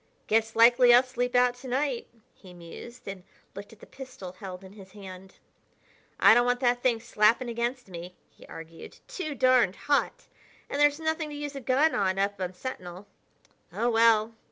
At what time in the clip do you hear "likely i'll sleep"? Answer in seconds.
0.55-1.35